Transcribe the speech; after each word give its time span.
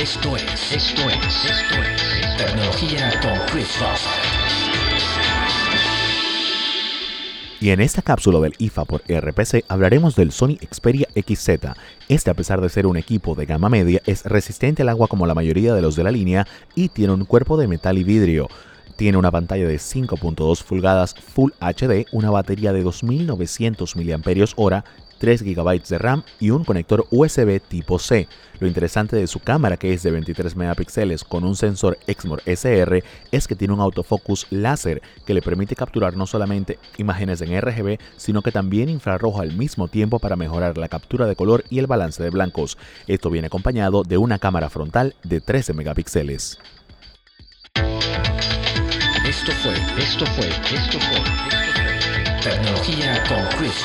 Esto 0.00 0.36
es, 0.36 0.44
esto 0.72 1.10
es, 1.10 1.44
esto 1.44 1.74
es 1.82 2.36
Tecnología 2.36 3.10
con 3.20 3.32
Chris. 3.50 3.66
Y 7.60 7.70
en 7.70 7.80
esta 7.80 8.00
cápsula 8.00 8.38
del 8.38 8.54
IFA 8.58 8.84
por 8.84 9.02
RPC 9.08 9.64
hablaremos 9.66 10.14
del 10.14 10.30
Sony 10.30 10.56
Xperia 10.72 11.08
XZ. 11.16 11.48
Este, 12.08 12.30
a 12.30 12.34
pesar 12.34 12.60
de 12.60 12.68
ser 12.68 12.86
un 12.86 12.96
equipo 12.96 13.34
de 13.34 13.46
gama 13.46 13.68
media, 13.68 14.00
es 14.06 14.24
resistente 14.24 14.82
al 14.82 14.90
agua 14.90 15.08
como 15.08 15.26
la 15.26 15.34
mayoría 15.34 15.74
de 15.74 15.82
los 15.82 15.96
de 15.96 16.04
la 16.04 16.12
línea 16.12 16.46
y 16.76 16.90
tiene 16.90 17.14
un 17.14 17.24
cuerpo 17.24 17.56
de 17.56 17.66
metal 17.66 17.98
y 17.98 18.04
vidrio. 18.04 18.46
Tiene 18.94 19.18
una 19.18 19.32
pantalla 19.32 19.66
de 19.66 19.78
5.2 19.78 20.62
pulgadas 20.62 21.16
Full 21.16 21.50
HD, 21.60 22.06
una 22.12 22.30
batería 22.30 22.72
de 22.72 22.84
2900 22.84 23.96
mAh 23.96 24.84
3 25.18 25.42
GB 25.42 25.82
de 25.88 25.98
RAM 25.98 26.22
y 26.40 26.50
un 26.50 26.64
conector 26.64 27.06
USB 27.10 27.60
tipo 27.60 27.98
C. 27.98 28.28
Lo 28.60 28.66
interesante 28.66 29.16
de 29.16 29.26
su 29.26 29.40
cámara, 29.40 29.76
que 29.76 29.92
es 29.92 30.02
de 30.02 30.10
23 30.10 30.56
megapíxeles 30.56 31.22
con 31.24 31.44
un 31.44 31.54
sensor 31.54 31.98
Exmor 32.06 32.42
SR, 32.44 33.04
es 33.30 33.46
que 33.46 33.54
tiene 33.54 33.74
un 33.74 33.80
autofocus 33.80 34.46
láser 34.50 35.00
que 35.24 35.34
le 35.34 35.42
permite 35.42 35.76
capturar 35.76 36.16
no 36.16 36.26
solamente 36.26 36.78
imágenes 36.96 37.40
en 37.40 37.60
RGB, 37.60 37.98
sino 38.16 38.42
que 38.42 38.52
también 38.52 38.88
infrarrojo 38.88 39.40
al 39.40 39.52
mismo 39.52 39.88
tiempo 39.88 40.18
para 40.18 40.36
mejorar 40.36 40.76
la 40.76 40.88
captura 40.88 41.26
de 41.26 41.36
color 41.36 41.64
y 41.70 41.78
el 41.78 41.86
balance 41.86 42.22
de 42.22 42.30
blancos. 42.30 42.78
Esto 43.06 43.30
viene 43.30 43.46
acompañado 43.46 44.02
de 44.02 44.18
una 44.18 44.38
cámara 44.38 44.70
frontal 44.70 45.14
de 45.22 45.40
13 45.40 45.74
megapíxeles. 45.74 46.58
Esto 49.28 49.52
fue, 49.52 49.74
esto 49.98 50.26
fue, 50.26 50.48
esto 50.48 50.64
fue, 50.66 50.76
esto 50.76 50.98
fue 51.00 51.48
Tecnología 52.42 53.22
con 53.28 53.44
Chris. 53.58 53.84